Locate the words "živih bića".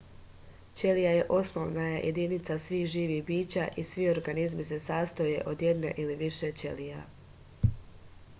2.95-3.67